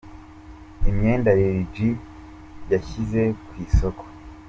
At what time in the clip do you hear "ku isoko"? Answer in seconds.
3.45-4.03